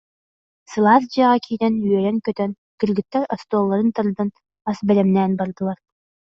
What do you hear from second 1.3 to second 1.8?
киирэн